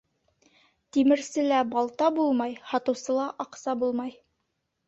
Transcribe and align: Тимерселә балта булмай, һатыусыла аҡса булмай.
Тимерселә 0.97 1.59
балта 1.75 2.09
булмай, 2.17 2.57
һатыусыла 2.73 3.29
аҡса 3.47 3.81
булмай. 3.85 4.19